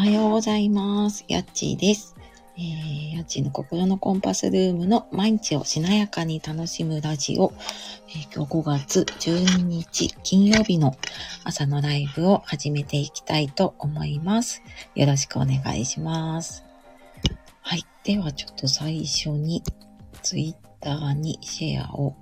[0.00, 1.26] はようございます。
[1.28, 2.16] やっちーです。
[2.56, 7.52] えー、やっちーの心のコンパスルームの毎日をしなやかに楽しむラジオ、
[8.08, 10.96] えー今日5月12日金曜日の
[11.44, 14.62] 朝のライブを始めていきたいと思います。
[14.94, 16.64] よろしくお願いします。
[17.60, 17.84] はい。
[18.02, 19.62] ではちょっと最初に
[20.22, 22.16] ツイッターにシェアを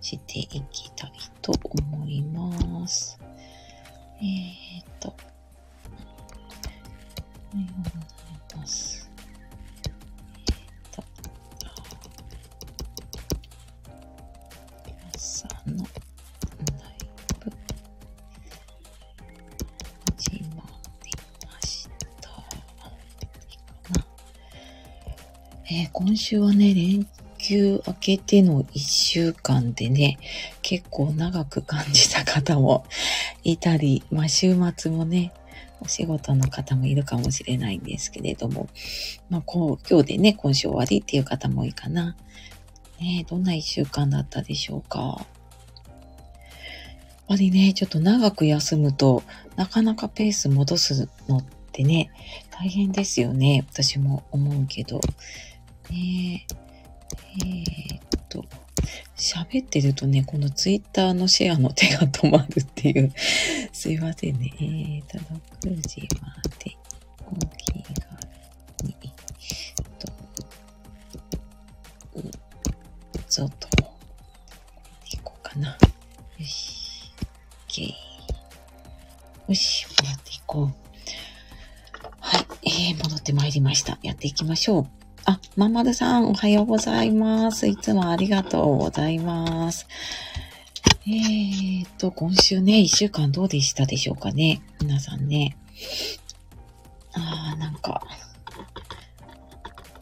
[0.00, 1.12] していきたい
[1.42, 3.18] と思います。
[4.22, 5.14] えーっと、
[7.54, 9.08] はようございます。
[10.48, 11.04] えーっと、
[15.14, 16.98] 朝のライ
[17.38, 17.52] ブ
[20.16, 20.64] 始ま
[21.04, 21.12] り
[21.46, 21.88] まし
[22.20, 22.28] た。
[22.28, 22.40] か
[23.92, 24.04] な
[25.70, 27.06] えー今週はね、連
[27.38, 30.18] 休明けての1週間でね、
[30.62, 32.84] 結構長く感じた方も
[33.44, 35.32] いたり、まあ週末もね、
[35.80, 38.68] お仕事の方もいるかもしれないんですけれども、
[39.28, 42.16] まあこう、今日でね、今週終わりっていう方も多いかな。
[43.00, 44.98] ねどんな1週間だったでしょうか。
[44.98, 45.26] やっ
[47.28, 49.22] ぱりね、ちょっと長く休むと、
[49.56, 52.10] なかなかペース戻すのってね、
[52.50, 53.64] 大変ですよね。
[53.70, 55.00] 私も思うけど。
[55.90, 56.46] ね
[57.36, 58.44] えーっと、
[59.16, 63.12] 喋ってるとね、このツイッターのシェアの手が止まるっていう。
[63.72, 64.52] すいませんね。
[64.56, 65.18] えーと、
[65.68, 66.76] 6時まで
[67.26, 67.84] お気軽
[68.82, 68.94] に、
[69.98, 70.12] と、
[72.14, 72.22] う
[73.28, 73.68] ぞと、
[75.12, 75.78] いこうかな。
[76.38, 77.12] よし。
[77.68, 77.92] OK。
[79.48, 80.74] よし、やっていこう。
[82.18, 82.46] はい、
[82.90, 83.98] えー、戻ってまいりました。
[84.02, 85.03] やっていきましょう。
[85.26, 87.66] あ、まんまるさん、おはようございます。
[87.66, 89.86] いつもありがとうございます。
[91.06, 94.60] えーと、今週ね、一週間どうでしたでしょうかね。
[94.82, 95.56] 皆さんね。
[97.14, 98.02] あー、なんか、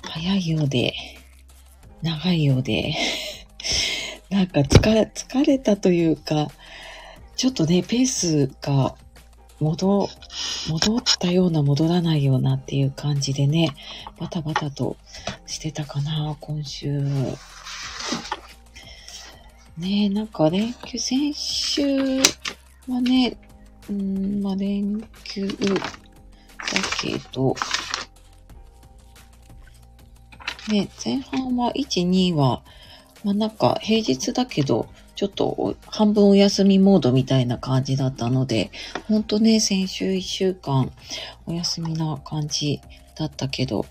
[0.02, 0.92] 早いようで、
[2.02, 2.92] 長いようで、
[4.28, 6.48] なんか疲れ、疲れたというか、
[7.36, 8.96] ちょっとね、ペースが
[9.62, 10.08] 戻、
[10.68, 13.74] 戻ったような戻らないようなっていう感じでね、
[14.18, 14.96] バタバタと
[15.46, 17.00] してたかな、今週。
[19.78, 21.82] ねえ、なんか連休、先週
[22.88, 23.38] はね、
[23.88, 25.54] うん、まあ連休だ
[27.00, 27.54] けど、
[30.68, 32.62] ね、前半は1、2は、
[33.24, 34.88] まあなんか平日だけど、
[35.22, 38.72] ちょっと半分お休みモードみたいな感じだったので、
[39.06, 40.90] ほんとね、先週1週間
[41.46, 42.80] お休みな感じ
[43.14, 43.86] だったけど、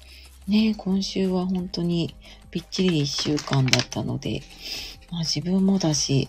[0.50, 2.14] ね、今週は本当に
[2.52, 4.42] びっちり1週間だったので、
[5.10, 6.28] まあ自分もだし、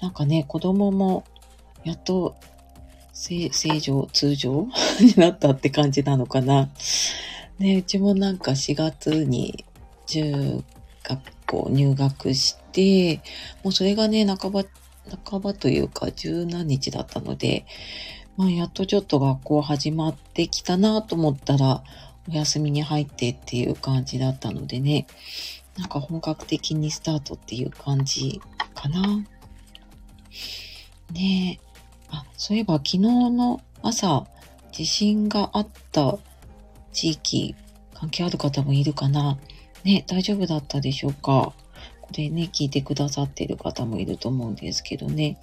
[0.00, 1.24] なんかね、子供も
[1.84, 2.34] やっと
[3.12, 4.66] 正正常、通常
[4.98, 6.70] になったって感じなのかな。
[7.58, 9.66] ね、うちもなんか4月に
[10.06, 10.64] 中
[11.02, 12.67] 学校入学して、
[13.62, 14.64] もうそれがね、半ば、
[15.24, 17.64] 半ばというか十何日だったので、
[18.36, 21.82] まあやっとちょっと学校始まってきたなと思ったら、
[22.28, 25.06] お休みに入ってっていう感じだったのでね、
[25.78, 28.40] なんか本格的にスタートっていう感じ
[28.74, 29.24] かな。
[31.12, 31.68] ねえ。
[32.10, 34.26] あ、そういえば昨日の朝、
[34.72, 36.18] 地震があった
[36.92, 37.54] 地域、
[37.94, 39.38] 関係ある方もいるかな。
[39.84, 41.52] ね、大丈夫だったでしょうか。
[42.08, 45.38] これね、聞いてくださってる方もいると思うんですけどね。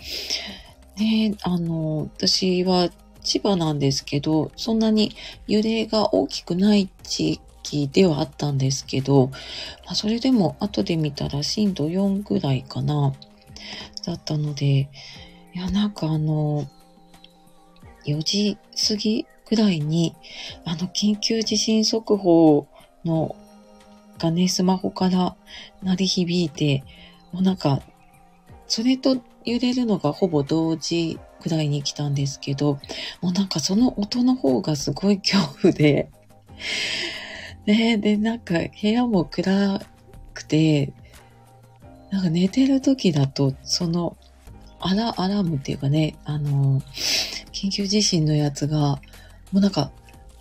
[0.97, 2.89] ね、あの、私は
[3.21, 5.15] 千葉なんですけど、そんなに
[5.47, 9.27] 揺れが大きくない地域ではあったんですけど、
[9.85, 13.13] まあ、それでも後で見たら震度4ぐらいかな、
[14.05, 14.89] だったので、
[15.53, 16.67] いや、なんかあの、
[18.05, 20.15] 4時過ぎぐらいに、
[20.65, 22.67] あの、緊急地震速報
[23.03, 23.35] の
[24.19, 25.35] がね、スマホから
[25.83, 26.83] 鳴り響いて、
[27.31, 27.81] もうなんか、
[28.67, 32.79] それと揺れるのがほぼ同時ぐらいに来たんですけど、
[33.21, 36.09] もうなんかその音の方がすごい恐怖で、
[37.65, 39.81] ねで、なんか部屋も暗
[40.33, 40.93] くて、
[42.11, 44.17] なんか寝てる時だと、その、
[44.79, 46.81] アラ、アラームっていうかね、あの、
[47.51, 48.99] 緊急地震のやつが、
[49.51, 49.91] もうなんか、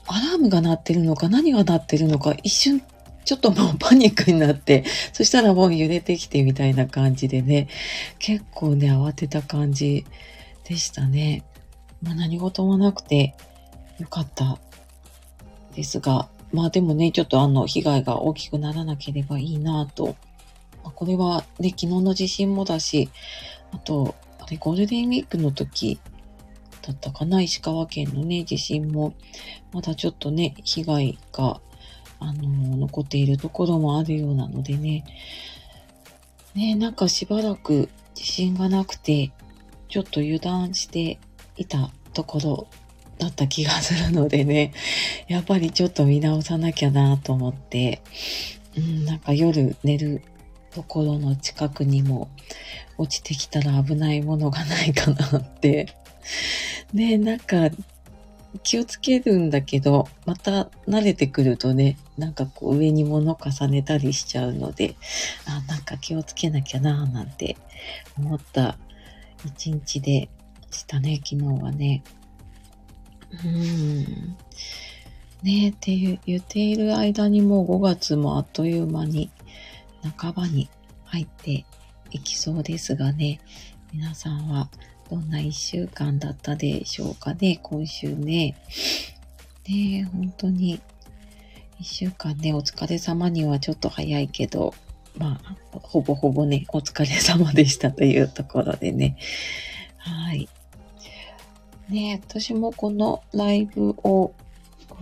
[0.07, 2.83] アラームが鳴ってるのか何が鳴ってるのか一瞬
[3.25, 7.69] ちょっともうパニックになって、そしたらもう揺れてきてみたいな感じでね、
[8.19, 10.05] 結構ね、慌てた感じ
[10.65, 11.45] でしたね。
[12.03, 13.35] まあ何事もなくて
[13.99, 14.59] よかった
[15.75, 20.17] ですが、まあでもね、ちょっとあの、被害が大きくならなければいいなと。
[20.85, 23.09] まあ、これはね、昨日の地震もだし、
[23.73, 25.99] あと、あれ、ゴールデンウィークの時
[26.83, 29.15] だったかな、石川県のね、地震も、
[29.73, 31.61] まだちょっとね、被害が、
[32.21, 35.05] あの、残っているところもあるようなのでね、
[36.55, 39.33] ね、なんかしばらく自信がなくて、
[39.89, 41.19] ちょっと油断して
[41.57, 42.67] いたところ
[43.19, 44.73] だった気がするのでね、
[45.29, 48.03] やっぱりちょっと見直さなきゃなと思って、
[48.77, 50.23] うん、なんか夜寝る
[50.73, 52.29] ところの近くにも
[52.99, 55.95] 落ちてきたら危ないものがないかなって。
[56.93, 57.71] ね、なんか
[58.63, 64.97] 気をつけるんだけど、また慣れてくるとね、なんかこう上に物重ねたりしちゃうので、
[65.47, 67.57] あ、なんか気をつけなきゃなぁなんて
[68.17, 68.79] 思った
[69.45, 70.29] 一日で
[70.71, 72.03] したね、昨日はね。
[73.45, 74.37] うん。
[75.43, 79.31] ねえって言っている間にもう5月もあっという間に
[80.17, 80.71] 半ばに
[81.05, 81.67] 入って
[82.11, 83.41] いきそうですがね、
[83.93, 84.71] 皆さんは
[85.11, 88.57] どんな一週間だったでしょうかね、今週ね。
[89.69, 90.81] ね本当に
[91.79, 94.75] 一週間ね、お疲れ様にはちょっと早いけど、
[95.19, 99.17] まあ、ほぼほぼね、お疲れ様でしたというところでね。
[99.99, 100.49] はい。
[101.89, 104.33] ね私もこのライブを、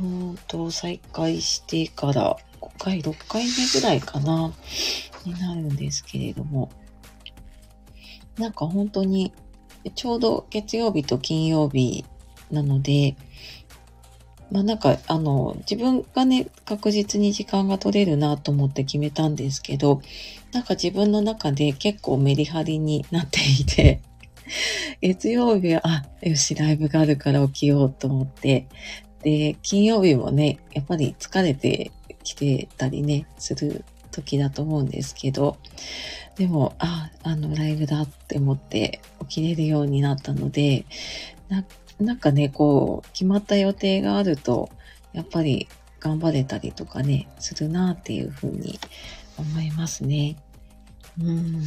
[0.00, 4.52] うんと、再開してから5回、6回目ぐらいかな、
[5.24, 6.70] になるんですけれども、
[8.38, 9.32] なんか本当に、
[9.90, 12.04] ちょうど月曜日と金曜日
[12.50, 13.16] なので、
[14.52, 20.02] まあなんか、あの、自分がね、確実に時間が取れるなと思って決めたんですけど、
[20.52, 24.02] なんか自分の中で結構メリハリになっていて、
[25.00, 28.66] 月曜日は、あ、よし、ライブがあるから起きようと思って、
[29.22, 31.90] で、金曜日もね、やっぱり疲れて
[32.22, 35.56] きてたりね、する時だと思うんですけど、
[36.36, 40.86] でも、あ、あの、ライブだって思って起きれるようになったので、
[41.48, 41.64] な
[42.00, 44.70] なんかね、こう、決まった予定があると、
[45.12, 45.68] やっぱり
[46.00, 48.78] 頑張れたりとかね、するなっていうふうに
[49.36, 50.36] 思いますね。
[51.20, 51.62] うん。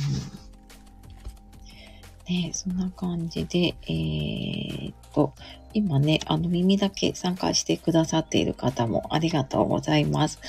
[2.27, 5.33] ね、そんな感じで、えー、っと、
[5.73, 10.39] 今ね、あの耳だけ参加してくださっている方もありがとうございます。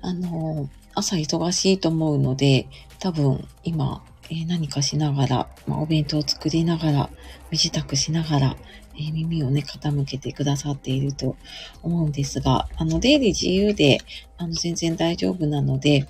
[0.00, 2.66] あの、朝忙しいと思うので、
[2.98, 7.10] 多分今、えー、何かしながら、まあ、お弁当を作りながら、
[7.50, 8.56] 身支度しながら、
[8.94, 11.36] えー、耳をね、傾けてくださっていると
[11.82, 13.98] 思うんですが、あの、出入り自由で、
[14.38, 16.06] あの、全然大丈夫なので、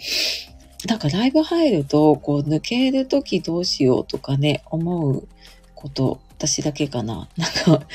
[0.87, 5.29] なんかライブ入ると、こう抜けるときどうしようとかね、思う
[5.75, 7.29] こと、私だけかな。
[7.37, 7.87] なんか、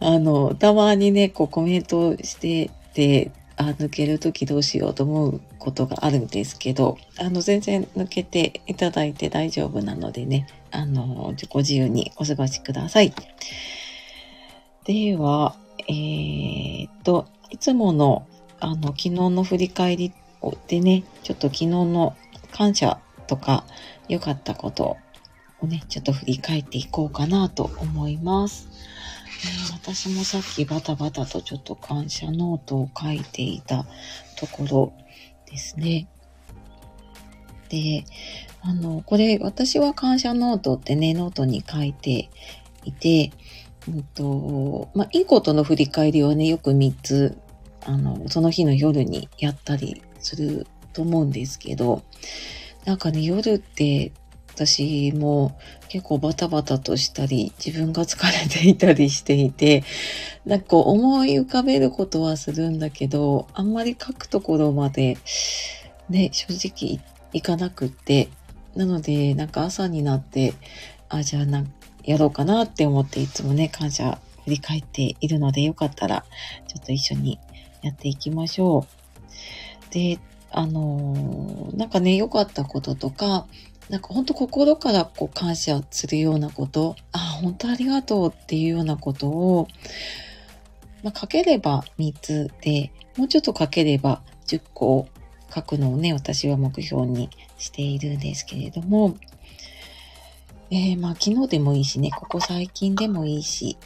[0.00, 13.14] あの、たまにね、こうコメントしてて、あ、抜けるときどうしようと思うことがあるんですけど、あの、全然抜けていただいて大丈夫なのでね、あの、ご自由にお過ごしください。
[14.84, 15.56] では、
[15.88, 18.26] えー、っと、いつもの、
[18.60, 20.12] あの、昨日の振り返り
[20.68, 22.14] でね、ちょっと昨日の
[22.52, 23.64] 感謝とか
[24.08, 24.96] 良かったこと
[25.60, 28.68] をね、ちょっと振り返っていこうかなと思います。
[29.72, 33.86] 私もさっきバタバタとちょっと感謝ノートを書いていた
[34.36, 34.92] ところ
[35.50, 36.08] ですね。
[37.68, 38.04] で、
[38.62, 42.30] あの、これ私は感謝ノートってね、ノートに書いて
[42.84, 43.32] いて、
[43.88, 47.38] うんと、まあ、いいことの振り返りをね、よく3つ、
[47.84, 52.02] あの、その日の夜にやったりすると思うんですけど、
[52.84, 54.12] なんかね、夜って
[54.56, 55.54] 私も
[55.90, 59.84] 結構バタバタとしたり、自分が疲れていたりしていて、
[60.46, 65.18] なんか思い浮かべることはするんだけど、あんまり書くところまで
[66.08, 68.30] ね、正直いかなくって、
[68.74, 70.54] なので、なんか朝になって、
[71.10, 71.64] あ、じゃあな、
[72.02, 76.24] やろうかなって思っていつもね、感謝振り返っているので、よかったら、
[76.66, 77.38] ちょっと一緒に
[77.82, 78.86] やっていきましょ
[79.90, 79.92] う。
[79.92, 80.18] で、
[80.50, 83.46] あのー、なんかね、良かったこととか、
[83.90, 89.68] なんか本当心からこう感謝するようなこと、あ、本当ありがとうっていうようなことを、
[91.04, 95.06] まあ、書ければ3つで、もうちょっと書ければ10個
[95.54, 99.16] 書くのをね、私は目標にしているんですけれども、
[100.70, 103.78] えー、まあ昨日でもいいしね、ここ最近でもいいし、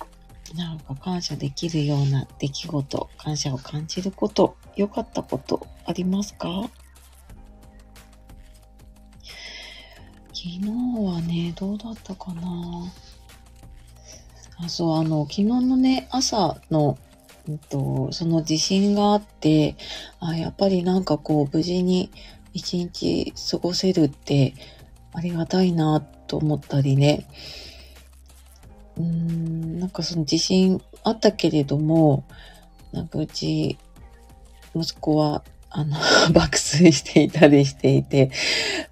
[0.56, 6.48] なんか感謝できるような出来事、感謝を感じること、良かったことありますか？
[10.42, 10.60] 昨日
[11.04, 12.42] はね、どうだったかな
[14.56, 16.96] あ、そう、あの、昨日のね、朝の、
[17.46, 19.76] うんと、その地震があって、
[20.18, 22.10] あ、やっぱりなんかこう、無事に
[22.54, 24.54] 一日過ごせるって、
[25.12, 27.26] ありがたいなと思ったりね。
[28.96, 32.24] うーん、なんかその自信あったけれども、
[32.92, 33.76] なんかうち、
[34.74, 35.96] 息子は、あの、
[36.34, 38.30] 爆睡していたりしていて、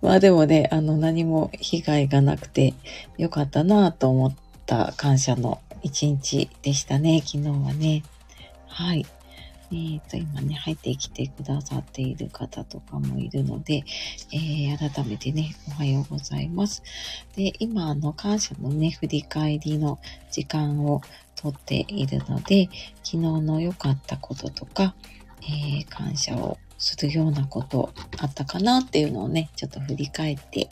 [0.00, 2.74] まあでもね、あの、何も被害がなくて
[3.18, 8.02] よかったなと思った感謝の一日でしたね、昨日はね。
[8.66, 9.06] はい。
[9.70, 13.84] えっ、ー、と、今ね、入ってきてくださっている方とかもいるので、
[14.32, 16.82] えー、改めてね、おはようございます。
[17.36, 19.98] で、今、あの、感謝のね、振り返りの
[20.30, 21.02] 時間を
[21.36, 22.70] とっているので、
[23.02, 24.94] 昨日の良かったこととか、
[25.42, 30.70] えー、感謝をするようなことあったかなっていうのをね、ちょっと振り返って、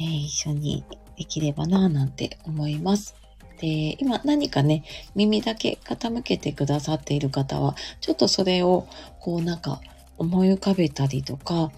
[0.00, 0.84] えー、一緒に
[1.16, 3.14] できればなぁなんて思います。
[3.60, 8.86] で、今何かね、耳だけ傾けてくださっている方は、ちょっとそれを
[9.20, 9.80] こうなんか
[10.18, 11.70] 思い浮かべたりとか、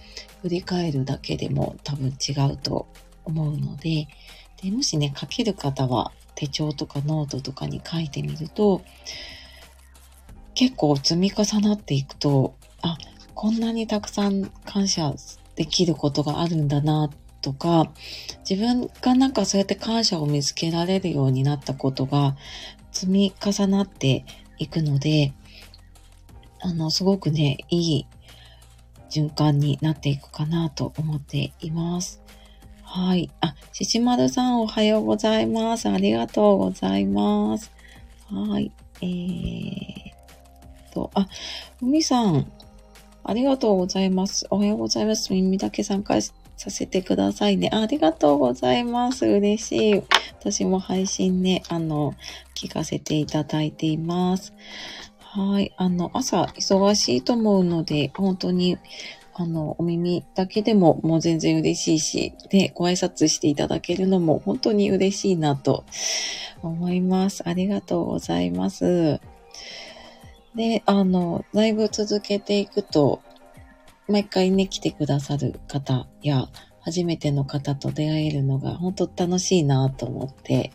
[0.43, 2.87] 振り返るだけでも多分違うと
[3.25, 4.09] 思うので、
[4.62, 8.83] でもしね、書ける方は手帳とかノートとかに書いてみると、
[10.55, 12.97] 結構積み重なっていくと、あ、
[13.37, 15.14] こんなにたくさん感謝
[15.57, 17.11] できることがあるんだな
[17.43, 17.93] とか、
[18.49, 22.35] 自分がなんかそうやって感謝を見つけられるようになったことが
[22.93, 24.25] 積み重なって
[24.59, 25.35] いくので、
[26.61, 28.07] あの、すごくね、いい
[29.11, 32.23] 循環になっていくかなと思っています。
[32.83, 33.31] はい。
[33.43, 35.90] あ、ししまるさんおはようございます。
[35.90, 37.71] ありがとうございます。
[38.31, 38.73] はい。
[39.02, 40.16] えー
[40.97, 41.28] と、あ、
[41.78, 42.50] ふみさん、
[43.28, 44.47] ありがとうございます。
[44.50, 45.33] おはようございます。
[45.33, 47.71] 耳だけ参加させてくださいね。
[47.73, 49.26] ありがとうございます。
[49.26, 50.02] 嬉しい。
[50.38, 52.14] 私も配信ね、あの、
[52.54, 54.54] 聞かせていただいています。
[55.18, 55.73] はい。
[55.76, 58.78] あの、朝忙しいと思うので、本当に
[59.38, 65.85] あの、お耳だけでももう全然嬉しいし、ね、ご挨拶していただけるのも本当に嬉しいなと
[66.62, 67.42] 思います。
[67.47, 69.21] ありがとうございます。
[70.57, 73.23] で、あの、ライブ続けていくと、
[74.09, 76.49] 毎回ね、来てくださる方や、
[76.81, 80.73] 初めての方と出会えるのが本当楽しいなと思って、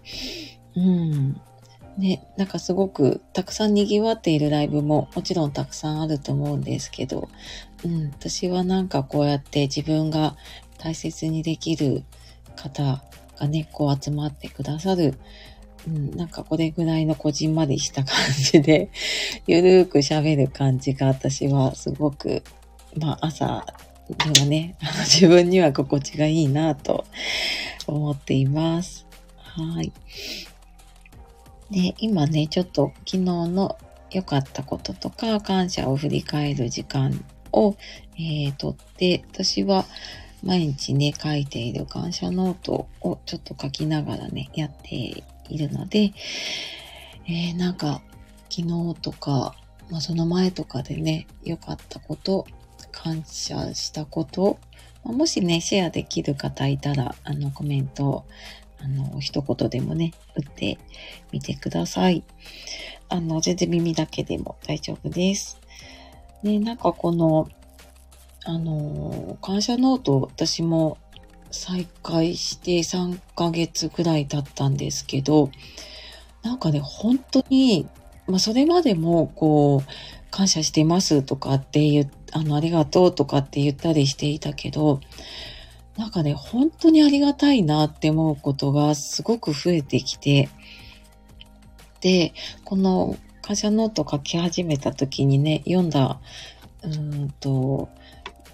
[0.75, 1.41] うん。
[1.97, 7.29] ね、なんかすごくたくさん賑わっているライブももちろんたくさんあると思うんですけど、
[7.83, 10.35] うん、私はなんかこうやって自分が
[10.77, 12.03] 大切にできる
[12.55, 13.01] 方
[13.39, 15.15] がね、こう集まってくださる、
[15.87, 18.89] うん、なんかこれぐらいのこじんまりした感じで、
[19.47, 22.43] ゆるーく喋る感じが私はすごく、
[22.97, 23.65] まあ朝
[24.07, 27.05] でもね、あの自分には心地がいいなと
[27.87, 29.05] 思っています。
[29.37, 29.91] はい。
[31.71, 33.77] で、今ね、ちょっと昨日の
[34.11, 37.23] 良かったこととか感謝を振り返る時間
[37.53, 37.77] を、
[38.15, 39.85] えー、とって、私は
[40.43, 46.13] 毎日ね、書いている感謝ノートをちょっと書きながらね、やっているので、
[47.27, 48.01] えー、なんか
[48.49, 49.55] 昨日とか、
[49.89, 52.45] まあ、その前とかでね、良かったこと、
[52.91, 54.59] 感謝したこと、
[55.03, 58.25] まあ、もしね、シェアできる方いたら、あの、コメント
[58.83, 60.79] あの、一言でもね、打って
[61.31, 62.23] みてください。
[63.09, 65.59] あの、全然耳だけでも大丈夫です。
[66.41, 67.47] ね、なんかこの、
[68.43, 70.97] あの、感謝ノート私も
[71.51, 75.51] 再開して3ヶ月くらい経ったんですけど、
[76.43, 77.87] なんかね、本当に、
[78.27, 85.01] まあそれまでもこう、感謝してますとかって言う、あの、ありがとうとかって言ったりしていたけど、
[85.97, 90.49] なんかね、本当にありがたいなって思うことがすごく増えてきて、
[91.99, 96.19] で、この感謝ノート書き始めた時にね、読んだ、
[96.83, 97.89] うんと、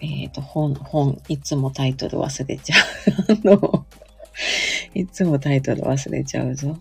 [0.01, 3.49] えっ、ー、と、本、本、いつもタイトル忘れちゃう。
[3.49, 3.85] あの、
[4.93, 6.77] いつもタイトル忘れちゃうぞ。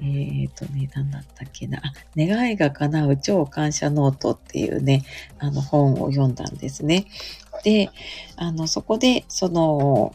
[0.00, 1.82] えっ、ー、とね、何だったっけな。
[2.16, 5.04] 願いが叶う超感謝ノートっていうね、
[5.38, 7.06] あの本を読んだんですね。
[7.64, 7.90] で、
[8.36, 10.14] あの、そこで、その、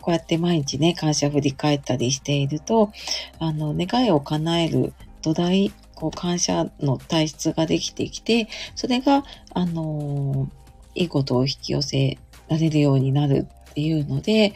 [0.00, 2.92] こうやって毎日ね、感謝振り返ったりしていると、
[3.38, 9.24] あの、願いを叶える土台、こう、感謝の体質ができてきて、それが、
[9.54, 10.48] あの、
[10.94, 12.18] いいことを引き寄せ
[12.48, 14.52] られるようになるっていうので、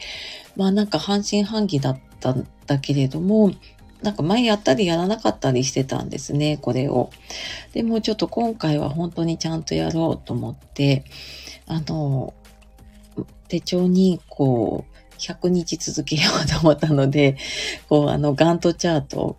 [0.55, 3.51] まあなんか半信半疑だったんだけれども、
[4.01, 7.09] なんか前やったりやらなかったりしてたんですね、これを。
[7.73, 11.05] でもちょっと今回は本当にちゃんとやろうと思って、
[11.65, 12.33] あの、
[13.47, 17.37] 手帳にこう、100日続けようと思ったので、
[17.89, 19.37] こう、あの、ガントチャート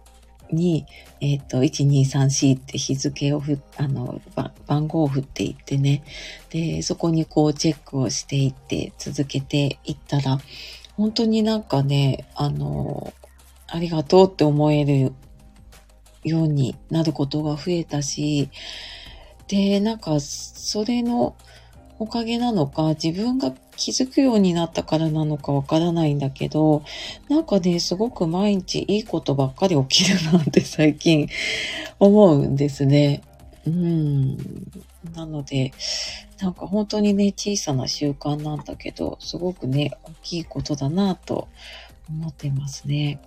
[0.50, 0.86] に、
[1.20, 4.20] えっ、ー、と、1234って日付をふ、あの、
[4.66, 6.02] 番号を振っていってね、
[6.50, 10.38] で、そこにこうチェックをしていって続けていったら、
[10.96, 13.12] 本当になんかね、あの、
[13.66, 15.12] ありがとうって思える
[16.24, 18.48] ようになることが増えたし、
[19.48, 21.36] で、なんか、それの
[22.00, 26.84] おかげなのか、自分が気づくようになったからなのかわからないんだけど、
[27.28, 31.28] なんかね、すごく毎日いいことばっかり起きるなって 最近
[31.98, 33.22] 思うんですね。
[33.66, 34.36] うん。
[35.14, 35.72] なので、
[36.40, 41.48] なんか本当にね、小さな習慣なんだけど、すごくね、大きいことだなと
[42.08, 43.20] 思ってますね。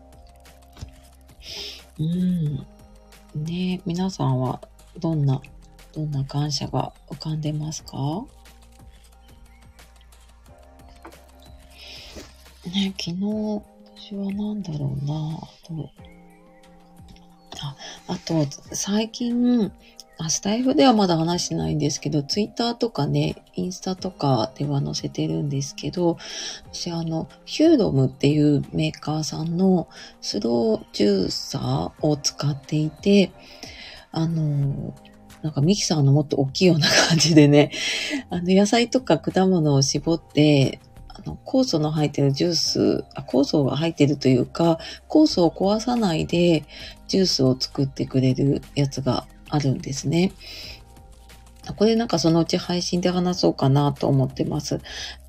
[1.99, 2.65] うん。
[3.35, 4.61] ね皆さんは
[4.97, 5.41] どんな、
[5.93, 8.25] どんな感謝が浮かんでますか？
[12.69, 13.61] ね昨日、
[13.95, 15.39] 私は何だろうな。
[15.63, 15.91] と、
[17.61, 17.75] あ、
[18.07, 19.71] あと、最近、
[20.17, 26.17] あ、スタイフではまだ話してないんですけど、ツイッターとかね、インスタとかでは載せてるんですけど、
[26.71, 29.87] 私あの、ヒューロムっていうメーカーさんの
[30.21, 33.31] スロージューサーを使っていて、
[34.11, 34.93] あの、
[35.41, 37.71] なんかミキサーのもっと大きいような感じでね、
[38.29, 40.79] あの野菜とか果物を絞って、
[41.25, 46.65] の、酵素の入ってるジュース、あ酵素が入ってるというか、酵素を壊さないで
[47.07, 50.31] ジュースを作ってくれるやつがあるんですね。
[51.77, 54.79] これなんかそのうち配信で話そうかなと思ってます。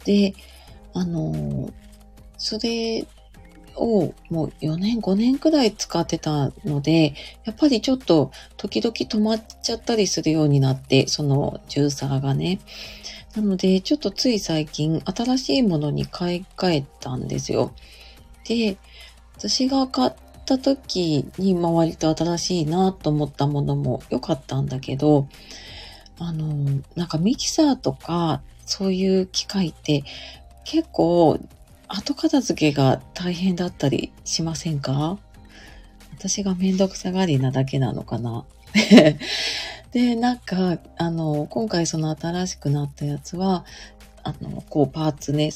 [0.05, 0.35] で、
[0.95, 1.71] あの、
[2.39, 3.07] それ
[3.77, 12.61] をもう4年、5年くらい使ってたので、やっぱりちょっと時々止まっちゃったりするようになって、そのジューサーがね。
[13.35, 17.73] なので、ちょっとつい最近新しいものに買い替えたんですよ。
[18.47, 18.77] で、
[19.37, 20.13] 私が買っ
[20.45, 25.29] た時に、まあ、割と新しいなと思ったものも良かったんだけど、
[26.19, 30.05] あの、なんかミキサーとか、そういう機械って
[30.65, 31.39] 結構
[31.89, 35.19] 後片付けが大変だったりしませんか？
[36.17, 38.45] 私がめんどくさがりなだけなのかな？
[39.93, 43.65] で、なんか、あの、今回その新しくなったやつは、
[44.25, 45.51] あの、こうパーツね、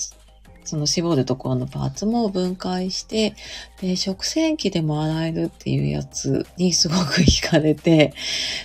[0.65, 3.35] その絞るところのパーツも分解して、
[3.81, 8.13] で、食洗機でも洗えるっていうやつにすごく惹かれて、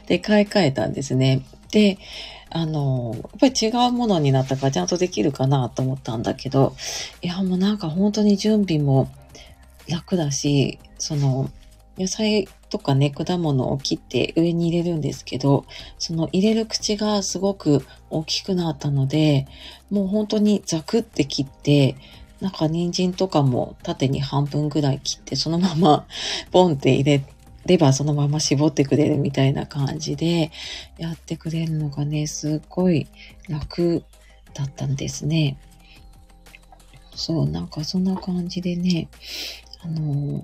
[0.08, 1.42] で、買い替えたんですね。
[1.72, 1.98] で、
[2.50, 6.76] あの、やっぱり違うものになったからちゃんとできるかなと思ったんだけど、
[7.22, 9.10] いや、もうなんか本当に準備も
[9.88, 11.50] 楽だし、その、
[11.98, 15.66] 野菜とかね、果物を切って上に入れるんですけど、
[16.00, 19.48] その入れる口がすごく大きくなったので、
[19.90, 21.96] もう本当にザクって切って、
[22.40, 26.08] なんか人参とかも縦に半分ぐらい切って、そのまま
[26.52, 27.24] ポンって入れ
[27.66, 30.52] ればそのまま絞ってくれるみたいな感じで
[30.98, 33.08] やってくれるのがね、すっごい
[33.48, 34.04] 楽
[34.54, 35.58] だったんですね。
[37.14, 39.10] そう、なんかそんな感じでね、
[39.84, 40.44] あの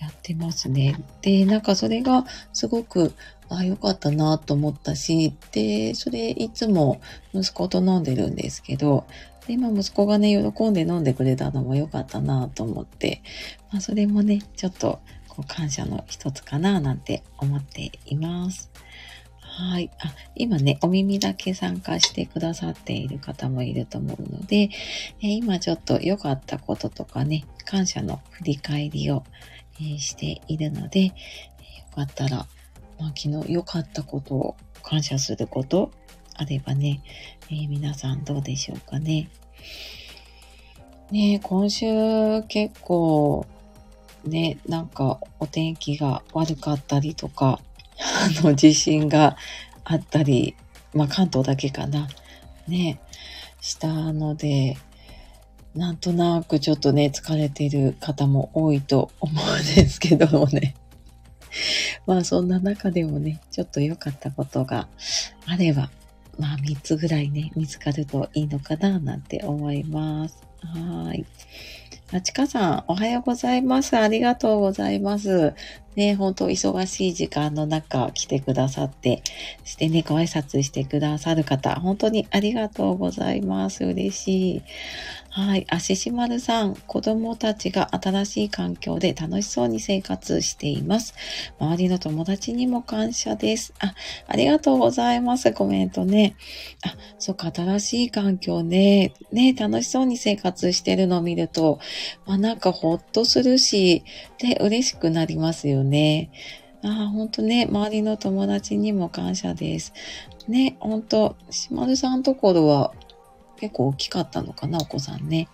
[0.00, 0.96] やってますね。
[1.22, 3.12] で、なんかそれがすごく、
[3.50, 7.00] あ、良かったなと思ったし、で、それいつも
[7.34, 9.04] 息子と飲んでるんですけど、
[9.46, 13.22] で、今息子がね、喜んで飲んでくれたのも良かったなと思って、
[13.70, 18.70] まあそれもね、ちょっとこう感謝の一つかななんて思っています。
[19.40, 19.90] はい。
[19.98, 24.70] あ、今ね、お耳だけ参加してくださっている方もいると思うので、
[25.20, 29.24] え今ちょっと良かったこととかね、感謝の振り返りを
[29.80, 31.12] えしているので、えよ
[31.94, 32.46] かったら、
[32.98, 35.90] まあ、昨日良かったことを感謝すること
[36.36, 37.02] あればね、
[37.50, 39.28] えー、皆さんどうでしょうかね。
[41.10, 41.86] ね今週
[42.48, 43.46] 結構、
[44.24, 47.60] ね、なんかお天気が悪かったりとか、
[47.98, 49.36] あの地震が
[49.84, 50.56] あったり、
[50.94, 52.08] まあ関東だけかな。
[52.68, 53.00] ね、
[53.60, 54.78] したので、
[55.74, 60.74] なんとなくちょっとね、疲れてる方も多いと思うんですけどもね。
[62.06, 64.88] まあそんな中でもね、ちょっと良かったことが
[65.46, 65.90] あれば、
[66.38, 70.42] まあ3つぐらいね、見つかるといいのかななんて思います。
[70.62, 71.24] はい。
[72.12, 73.96] あちかさん、おはようございます。
[73.96, 75.54] ありがとうございます。
[75.94, 79.22] ね、本当忙しい時間の中来てくださって、
[79.64, 83.84] してね、ご挨拶してくださる方、本当にありがとうございます。
[83.84, 84.62] 嬉しい。
[85.32, 85.66] はい。
[85.70, 91.14] あししまるさん、子供たちが新しい環境で楽しそうに生活しています。
[91.60, 93.72] 周りの友達にも感謝です。
[93.78, 93.94] あ、
[94.26, 95.52] ありがとうございます。
[95.52, 96.34] コメントね。
[96.84, 99.14] あ、そっか、新しい環境ね。
[99.30, 101.78] ね、楽しそうに生活してるのを見ると、
[102.26, 104.02] まあなんかほっとするし、
[104.38, 106.32] で、嬉しくなりますよね。
[106.82, 109.92] あ、ほんとね、周りの友達にも感謝です。
[110.48, 112.92] ね、ほんと、しまるさんところは
[113.60, 115.48] 結構大きかったのかな、お子さんね。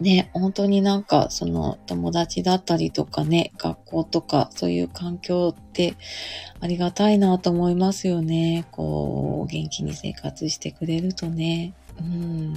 [0.00, 5.94] ね、本当になんか、その友達だったりとかね、学校とか、そういう環境って
[6.60, 8.66] ありがたいなと思いますよね。
[8.70, 11.74] こう、元気に生活してくれるとね。
[12.00, 12.54] うん。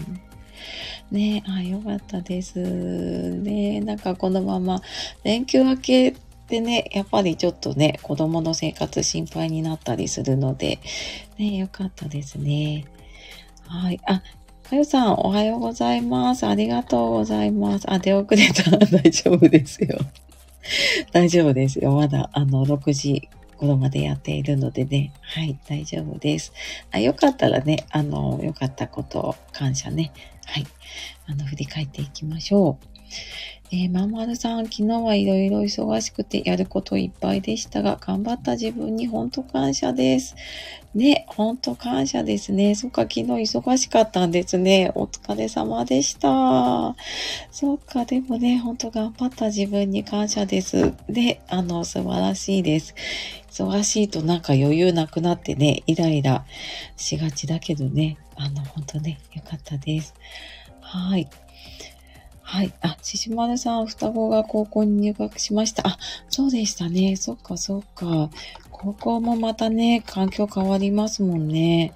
[1.10, 2.60] ねあ、よかったです。
[2.60, 4.82] ねなんかこのまま、
[5.24, 6.16] 連休明け
[6.48, 10.80] てね、やっぱりちょっとね、子供の生活心配になったりするので、
[11.40, 12.86] ね、よかったですね。
[13.72, 14.02] はい。
[14.06, 14.22] あ、
[14.70, 16.46] かよさん、おはようございます。
[16.46, 17.90] ありがとうございます。
[17.90, 18.70] あ、出遅れた。
[18.86, 19.98] 大丈夫ですよ。
[21.14, 21.94] 大丈夫ですよ。
[21.94, 25.14] まだ、あの、6時頃までやっているのでね。
[25.22, 26.52] はい、大丈夫です。
[26.92, 30.12] あ、よかったらね、あの、よかったこと感謝ね。
[30.48, 30.68] はい。
[31.28, 32.91] あの、振り返っていきましょう。
[33.74, 40.36] えー、まんまるさん、昨日はいろいろ忙しくてやることいっぱいでしたが、頑張った自分に本当感謝です。
[40.94, 42.76] ね、本当感謝ですね。
[42.76, 44.92] そっか、昨日忙しかったんですね。
[44.94, 46.98] お疲れ様でした。
[47.50, 50.94] そっか、でもね、本当頑張った自分に感謝です。
[51.08, 52.94] で、あの、素晴らしいです。
[53.52, 56.44] 忙しいとなんか余裕なくなってね、イライラ
[56.98, 60.14] しがちだけどね、あの、本当ね、よかったです。
[60.82, 61.30] はい。
[62.52, 62.74] はい。
[62.82, 65.88] あ、ししまるさん、双子が高校に入学しました。
[65.88, 67.16] あ、そうでしたね。
[67.16, 68.30] そっか、そっか。
[68.72, 71.94] 高校もまたね、環境変わりますもんね。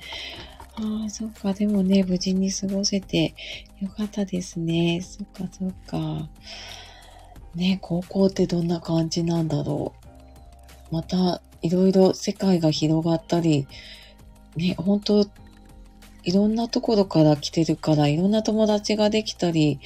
[0.75, 1.51] ああ、そっか。
[1.51, 3.35] でもね、無事に過ごせて
[3.81, 5.01] よかったですね。
[5.01, 6.29] そっか、そっか。
[7.53, 9.91] ね、高校ってどんな感じなんだろ
[10.89, 10.95] う。
[10.95, 13.67] また、いろいろ世界が広がったり、
[14.55, 15.27] ね、本当
[16.23, 19.79] いろんなところから来てるから、いろんな友達ができたり、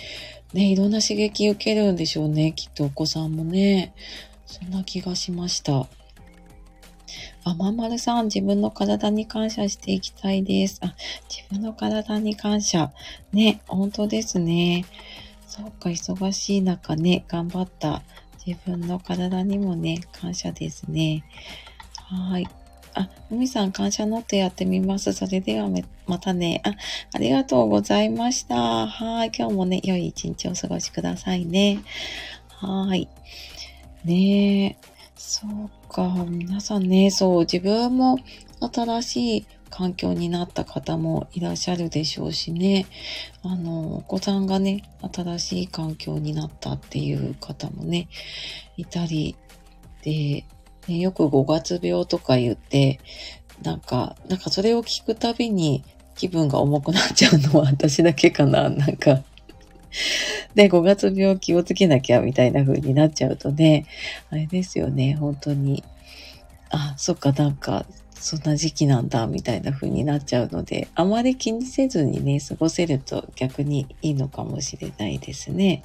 [0.53, 2.53] ね、いろんな刺激受けるんでしょうね。
[2.53, 3.93] きっとお子さんもね。
[4.45, 5.87] そんな気がしました。
[7.43, 10.79] あ、まんまるさん、自分の体に感謝していきたいです。
[10.81, 10.95] あ、
[11.29, 12.91] 自分の体に感謝。
[13.31, 14.85] ね、本当ですね。
[15.47, 18.01] そっか、忙しい中ね、頑張った
[18.45, 21.23] 自分の体にもね、感謝ですね。
[22.05, 22.47] はい。
[22.99, 25.13] あ、ふみさん感謝ノートやってみます。
[25.13, 25.69] それでは
[26.05, 26.61] またね。
[26.65, 26.75] あ、
[27.13, 28.87] ありがとうございました。
[28.87, 29.31] はい。
[29.33, 31.79] 今日もね、良い一日をお過ごしくださいね。
[32.49, 33.07] はい。
[34.03, 34.89] ねえ。
[35.15, 36.25] そうか。
[36.27, 38.17] 皆さんね、そう、自分も
[38.59, 42.85] 新しい環境になった方もいらっしゃるでしょうしね。
[43.43, 44.83] あの、お子さんがね、
[45.13, 48.09] 新しい環境になったっていう方もね、
[48.75, 49.37] いたり、
[50.01, 50.43] で、
[50.89, 52.99] ね、よく5月病とか言って、
[53.63, 55.83] なんか、なんかそれを聞くたびに
[56.15, 58.69] 気分が重くなっちゃうのは私だけかな。
[58.69, 59.21] なんか
[60.55, 63.85] で、5月病気をつけなきゃみたいな風になっちゃうとね、
[64.29, 65.83] あれですよね、本当に。
[66.71, 75.83] あ、そっか、なんか、そんな時期なんだ、みたいな風になっちゃうので、あまり気にせずにね、過ごせると逆にいいのかもしれないですね。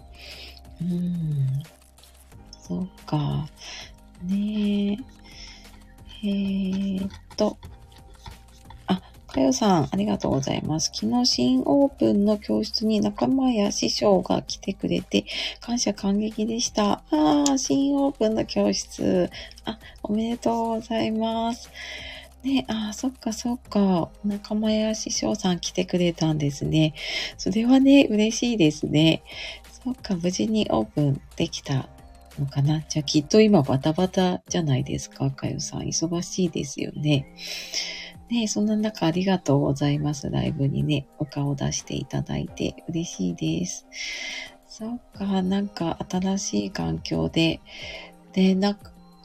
[0.81, 1.63] うん。
[2.61, 3.49] そっか。
[4.27, 4.99] ね
[6.23, 6.27] え。
[6.27, 7.59] ー、っと。
[8.87, 10.91] あ、かよさん、ありがとうございます。
[10.95, 15.27] 昨日新オープンの教室に仲間や師匠が来てくれて、
[15.61, 17.03] 感謝感激でした。
[17.11, 19.31] ああ、新オープンの教室。
[19.65, 21.71] あ、おめでとうございます。
[22.43, 24.11] ね、ああ、そっかそっか。
[24.25, 26.95] 仲間や師匠さん来てくれたんですね。
[27.39, 29.23] それはね、嬉しいですね。
[29.85, 31.89] そっか、無事にオープンできた
[32.39, 35.83] のかなじゃあきっと今バタバタじゃないですかかよさん。
[35.83, 37.27] 忙しいですよね。
[38.31, 40.31] ねそんな中ありがとうございます。
[40.31, 43.87] ライブにね、お顔出していただいて嬉しいです。
[44.69, 47.61] そっか、なんか新しい環境で、
[48.33, 48.79] で、な、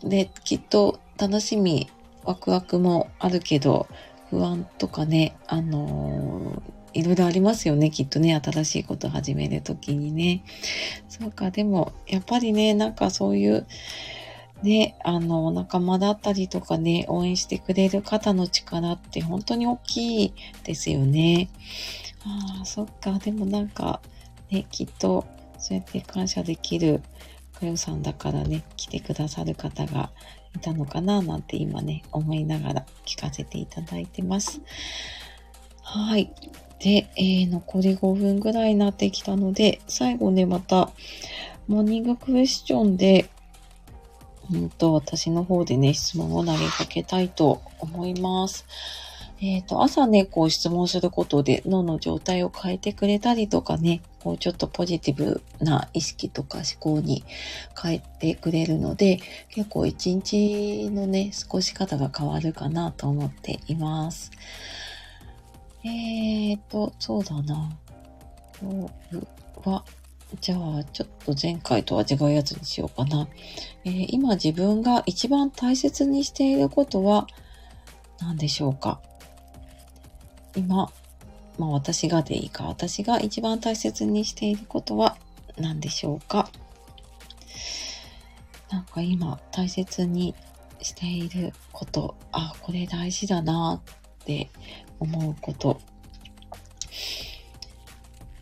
[0.04, 1.90] で、きっと楽しみ、
[2.24, 3.88] ワクワクもあるけど、
[4.30, 10.44] 不安とかね、あのーいろいろありますよね、きっとね、新しいこと始めるときにね。
[11.08, 13.68] そうか、でも、やっぱりね、なんかそういう、
[14.64, 21.50] ね、あの、仲間だったりとかね、応援してくれる方の力って本当に大きいですよね。
[22.26, 24.02] ああ、そっか、でもなんか、
[24.52, 25.26] ね、きっと、
[25.58, 27.02] そうやって感謝できる
[27.60, 30.12] かよさんだからね、来てくださる方が
[30.56, 34.62] いたのかな、なんて今ね、思いながら聞かせていただいてます。
[35.82, 36.32] はい。
[36.80, 40.92] で、えー、残り5分ぐらいになってきたので、最後ね、また、
[41.68, 43.30] モーニングクエスチョンで、
[44.52, 48.66] うんと、私の方でね、質問を投げかけたいと思います。
[49.42, 57.24] えっ、ー、と、朝ね、こう質問することで脳の状態を変えてくれたりとかね、こうちょっとポジティブな意識とか思考に
[57.82, 64.32] 変えてくれるので、結構一日のね、過ごし方が変わるかなと思っています。
[65.84, 67.70] えーと、そうだな。
[68.62, 69.86] 今日は、
[70.42, 73.28] じゃあ、ちょっと前回とは違うやつにしようかな。
[73.86, 77.28] えー、今自分が一番大切にしていることは
[78.20, 79.00] 何でしょうか
[80.56, 80.92] 今、
[81.58, 85.18] まあ私がでいいか、私が一番大切にしていることは
[85.58, 86.50] 何でしょうか
[88.70, 90.36] なんか今大切に
[90.82, 94.50] していること、あ、これ大事だなって
[95.00, 95.80] 思うこと、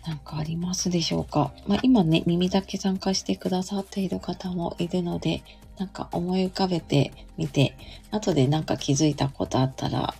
[0.06, 1.52] なんかありますでしょうか？
[1.68, 5.44] まあ今ね、耳だけ参加してくださっている方もいるので、
[5.78, 7.78] なんか思い浮かべてみて、
[8.12, 10.16] 後でなんか気づいたことあったら、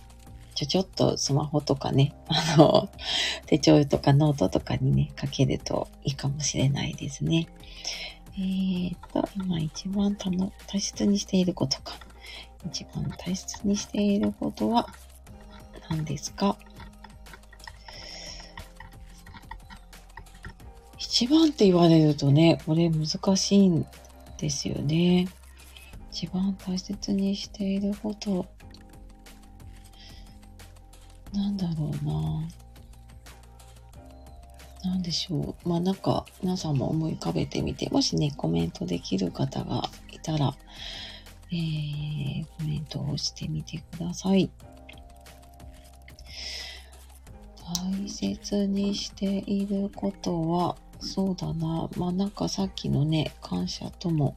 [0.54, 2.88] ちょちょっとスマホとかね、 あの、
[3.46, 7.48] 手帳とかノートとかにね、書けるといいかもしれないですね。
[8.36, 11.96] えーと、今一番大切にしていることか。
[12.66, 14.88] 一番大切にしていることは
[15.88, 16.56] 何ですか
[20.98, 23.86] 一番って言われるとね、これ難しいん
[24.38, 25.26] ですよね。
[26.12, 28.46] 一番大切にしていること、
[31.32, 32.48] なんだろうな。
[34.90, 35.68] なんでしょう。
[35.68, 40.54] まあなんか皆さんも思い浮かべてみて、もしね、コメントできる方がいたら、
[41.50, 44.50] えー、コメントをしてみてください。
[47.74, 51.88] 大切にしていることは、そうだな。
[51.96, 54.36] まあなんかさっきのね、感謝とも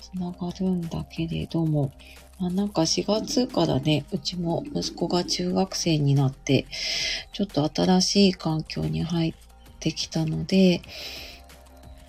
[0.00, 1.92] つながるんだけれども、
[2.38, 6.66] まあなんか4月からね、うちも息子が中学生になって、
[7.32, 9.34] ちょっと新しい環境に入っ
[9.80, 10.82] てきたので、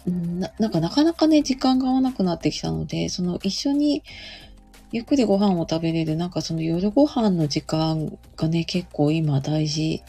[0.05, 4.03] ななんかなかなかね、時間が合わなくなってきたので、その一緒に
[4.91, 10.01] ゆっくりご飯を食べれる、なんかその夜ご飯の時間がね、結構今大事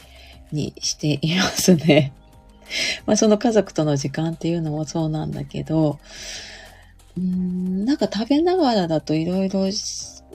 [0.51, 2.13] にしていますね。
[3.05, 5.99] まあその家族との時間っていうのもそうなんだけど、
[7.17, 9.65] うん、なんか食べながらだといろいろ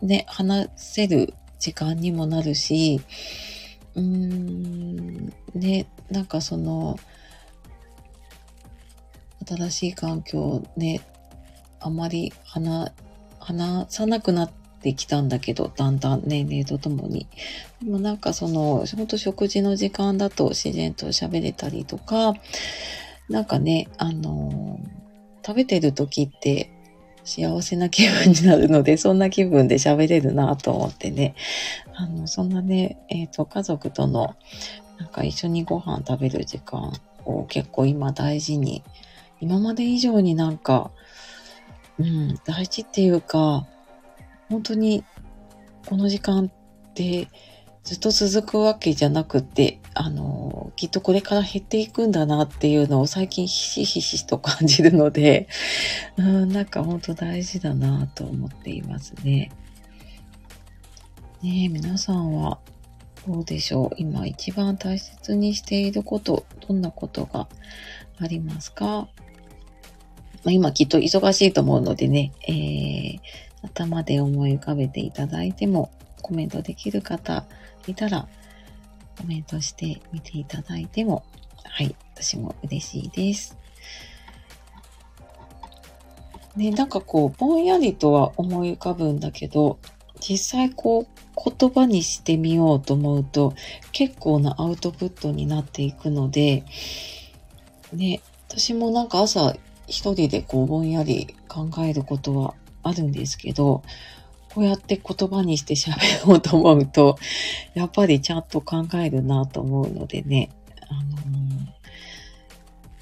[0.03, 3.01] ね、話せる時間にもなるし、
[3.95, 6.99] うーん、ね、なんかその、
[9.47, 11.01] 新しい環境ね、
[11.81, 12.93] あまり話、
[13.39, 17.27] 話さなくなっててきたんだけど、だんだん年齢とともに。
[17.83, 22.35] でもなんかその、ほんと食事の時間だと自然と喋れたりとか、
[23.29, 26.71] なんかね、あのー、食べてる時って
[27.25, 31.35] 幸せな気分になるので、そんな気分で喋れるなと思ってね。
[31.95, 34.37] あの、そんなね、えっ、ー、と、家族との、
[34.99, 36.93] なんか一緒にご飯食べる時間
[37.25, 38.83] を結構今大事に
[39.41, 40.91] 今まで以上になんか、
[41.99, 43.67] うん、大事っていうか、
[44.49, 45.05] 本当に
[45.87, 47.29] この時間って
[47.85, 55.47] ずっと続くわけじゃなくて、あの、きっとこれから減っていくんだなっていうのを最近ひしひしと感じるので、
[56.19, 59.53] うん、なんか本当大事だなと思っていますね。
[61.43, 62.59] ねえ、皆さんは
[63.25, 63.91] どうでしょう？
[63.99, 67.47] 今一番大切にしていること、どんなことが
[68.19, 69.09] ありますか？
[70.45, 73.21] ま、今きっと忙しいと思うのでね、えー、
[73.67, 75.91] 頭で思い浮かべていただいても、
[76.23, 77.45] コメントできる方
[77.87, 78.27] いたら、
[79.19, 81.25] コメントしてみていただいても、
[81.65, 83.57] はい、私も嬉しいです。
[86.57, 89.79] ね、なんかこう、ぼんやりとは思い浮かぶんだけど、
[90.21, 91.07] 実際こう、
[91.59, 93.53] 言葉にしてみようと思うと、
[93.93, 96.65] 結構なアウトプットになっていくので、
[97.93, 99.55] ね、私もなんか朝
[99.87, 102.55] 一人でこうぼんやり考えることは
[102.87, 103.83] あるんですけど、
[104.55, 107.19] こうやって言葉にして喋ろうと思うと、
[107.75, 110.51] やっぱりちゃんと考えるなと思うのでね、
[110.89, 111.03] あの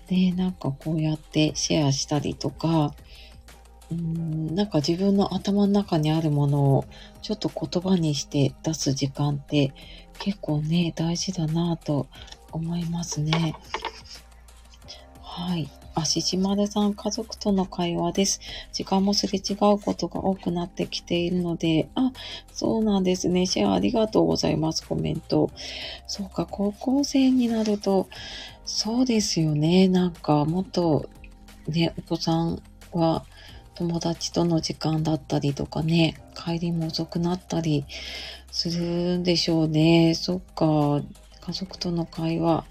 [0.08, 2.94] ー、で、なんかこうやってシェアしたりとか、
[3.90, 6.84] うん、なんか自分の頭の中にあるものを
[7.22, 9.72] ちょっと言葉にして出す時間って
[10.18, 12.08] 結構ね、大事だなと
[12.50, 13.54] 思いますね。
[15.22, 15.68] はい。
[15.94, 18.40] あ、ししまるさん、家族との会話です。
[18.72, 22.12] 時間もすれ違うことが多くなってきているので、あ、
[22.52, 23.46] そうなんですね。
[23.46, 24.86] シェアありがとうございます。
[24.86, 25.50] コメント。
[26.06, 28.08] そうか、高校生になると、
[28.64, 29.88] そうですよね。
[29.88, 31.08] なんか、もっと、
[31.68, 33.24] ね、お子さんは、
[33.76, 37.84] 友達との時間だったりとかね、帰りも遅くなったり
[38.52, 40.14] するんでしょうね。
[40.14, 41.02] そっか。
[41.46, 42.64] 家族との会話、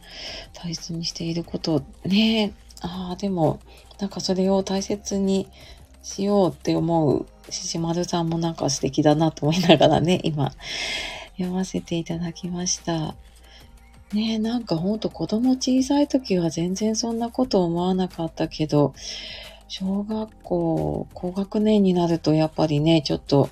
[0.53, 2.53] 大切にしていること、ね、
[2.84, 3.60] ああ、でも、
[4.00, 5.48] なんかそれを大切に
[6.04, 10.52] しようって思うししまるさんもなんか素敵だなと思いながらね、 今、
[11.38, 13.15] 読ませていただきました。
[14.13, 18.93] ねえ、なんかほんと子供小さい時は全然そんなこと思わなかったけど、
[19.67, 23.50] 小学校、高学年になるとやっぱりね、ちょっと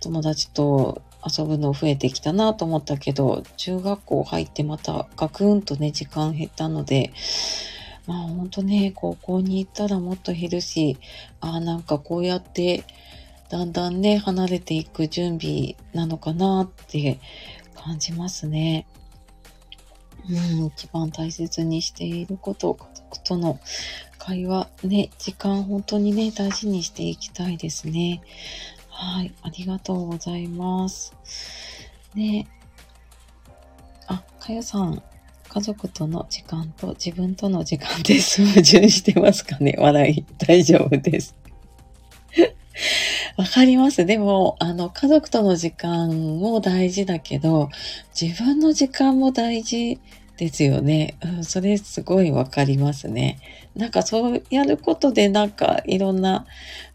[0.00, 7.12] 友達と遊ぶの増えてきたなと思ったけど、中学校入ってまたガクンとね、時間減ったので、
[8.06, 10.98] まあほんとね、高校に行ったらもっと減るし、
[11.40, 12.84] ああ、なんかこうやって
[13.50, 17.20] だんだんね、離れていく準備なのかなって
[17.74, 18.86] 感じますね。
[20.28, 23.60] うん、一番大切にしていること、家族との
[24.18, 28.22] 会話、ね、時間本当にね、大事にしていきたいですね。
[28.88, 31.14] はい、ありがとうございます。
[32.14, 32.48] ね、
[34.06, 35.02] あ、かよさん、
[35.54, 39.76] 家族との時間と自分との時間で 矛盾してますかね？
[39.78, 40.24] 笑い。
[40.36, 41.36] 大丈夫です。
[43.38, 44.04] わかります。
[44.04, 47.70] でも、あの、家族との時間も大事だけど、
[48.20, 50.00] 自分の時間も大事
[50.38, 51.14] ですよね。
[51.22, 53.38] うん、それすごいわかりますね。
[53.76, 56.46] なんかそうやることでなんかいろんな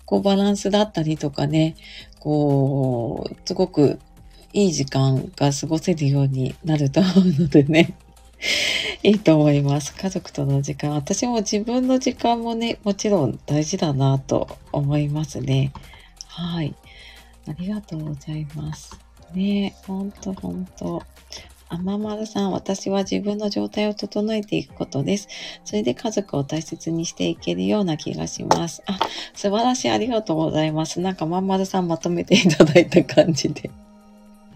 [0.04, 1.78] こうバランスだったりとかね、
[2.20, 4.00] こう、すごく
[4.52, 7.96] いい時間が過ごせるようになると思うのでね。
[9.04, 9.94] いいと思います。
[9.96, 10.92] 家族との時間。
[10.92, 15.72] 私も自分の時間もね、もちろん大事だなと思いますね。
[16.28, 16.76] はい。
[17.48, 19.00] ありがとうございます。
[19.34, 21.04] ねほんとほんと。
[21.72, 25.28] あままるさん、私は自分の状態を整えていくことです。
[25.64, 28.82] それで家族を大切にしていけるような気がします。
[28.88, 28.98] あ、
[29.36, 29.92] 素晴らしい。
[29.92, 31.00] ありがとうございます。
[31.00, 33.70] なんかまんまるさんまとめていただいた感じで。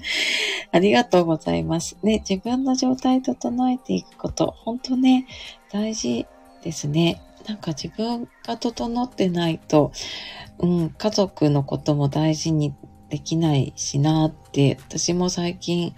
[0.72, 1.98] ありがとうございます。
[2.04, 5.26] ね、自分の状態整えていくこと、本当ね、
[5.72, 6.26] 大事
[6.64, 7.22] ですね。
[7.48, 9.92] なんか自分が整ってないと、
[10.60, 12.74] うん、家族のことも大事に
[13.10, 15.94] できないしなって、私も最近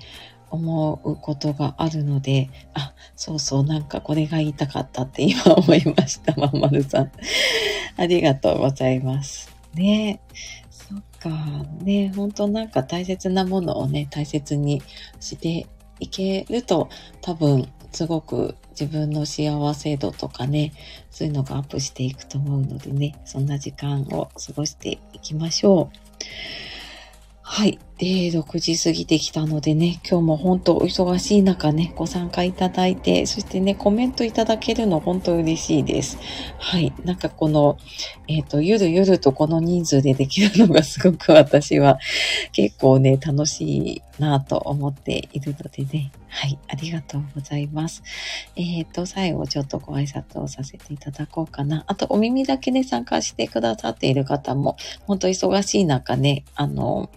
[0.50, 7.12] 思うことがあるので、あ、そうそう、なんかこれが言いたかったって今思いました、まんまるさん。
[7.98, 9.54] ありがとうございます。
[9.74, 10.20] ね
[10.88, 11.30] そっか、
[11.82, 14.82] ね本当なんか大切なものをね、大切に
[15.20, 15.68] して
[16.00, 16.90] いけると、
[17.22, 20.74] 多分、すごく自分の幸せ度とかね、
[21.10, 25.98] そういうのがアップしていくと思うのでね、そんな時間を過ごしていきましょう。
[27.48, 27.78] はい。
[28.00, 36.18] で、6時過ぎてきたのでね、今日も本当お忙しい中ね、ご参加いただいて、そしてね、コメントいただけるの本当嬉しいです。
[36.58, 36.92] はい。
[37.06, 37.78] なんかこの、
[38.28, 42.00] えっ、ー、と、ゆるゆるとこの人数でできるのがすごく私は
[42.52, 46.12] 結構ね、楽しいなと思っているのでね。
[46.36, 46.60] はい。
[46.68, 48.04] ありがとうございます。
[48.58, 51.86] えっ、ー、と、最後ちょっとご挨拶をさせていただこうかな。
[51.88, 54.76] あと、お耳だけで参加してくださっている方も、
[55.08, 57.10] 本当忙しい中ね、あの、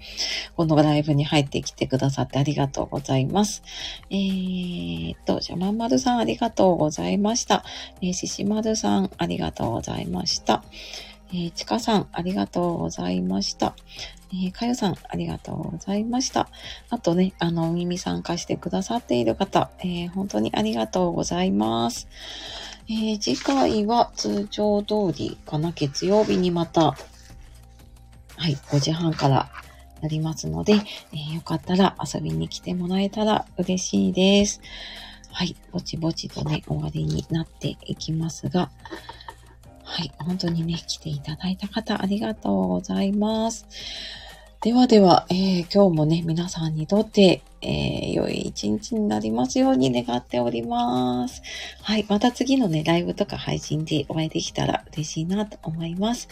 [0.54, 3.64] このライブに入ってきてくださってありがとうございます。
[4.08, 7.64] えー、っと、じゃあ、まんまるさんありがとうございました。
[8.00, 10.62] えー、ししまるさんありがとうございました。
[11.30, 13.74] えー、ちかさん、ありがとうございました。
[14.30, 16.48] えー、かよさん、ありがとうございました。
[16.90, 22.08] あとね、あの、耳参加してくださっている方、えー、本当にありがとうございます。
[22.90, 26.96] えー、次回は通常通りかな、月曜日にまた、
[28.36, 29.50] はい、5時半から
[30.02, 34.60] なりますので、えー、よかったら遊びに来てもらえたら嬉しいです。
[35.30, 38.70] はい、ぼちぼちとね、終わりになっていきますが、
[39.88, 43.66] はい、本当にね、来ていただいた方、ありがとうございます。
[44.60, 51.42] ではでは、えー、今日もね、皆さんにとって、えー、良い一日になりますように願っております。
[51.80, 52.04] はい。
[52.08, 56.28] また次のね、ライブとか配信でお会いできたら嬉しいなと思います。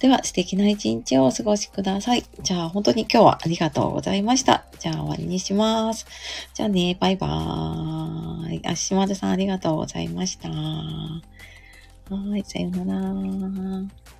[0.00, 2.24] では、素敵な一日をお過ごしください。
[2.42, 4.64] じゃあ、本当に今日はありがとうございました。
[4.80, 6.06] じゃあ、終わりにします。
[6.54, 8.66] じゃあね、バイバーイ。
[8.66, 10.48] あ、島田さんありがとうございました。
[12.10, 14.17] はい、さようなら。